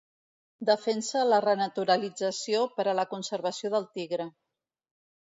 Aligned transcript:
Defensa 0.67 1.25
la 1.31 1.41
renaturalització 1.45 2.61
Per 2.77 2.85
a 2.89 2.95
la 3.01 3.05
conservació 3.11 3.71
del 3.75 3.85
tigre. 3.99 4.27